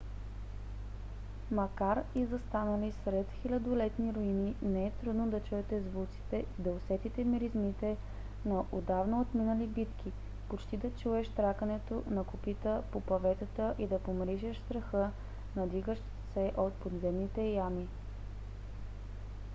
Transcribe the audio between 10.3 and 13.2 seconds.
почти да чуеш тракането на копита по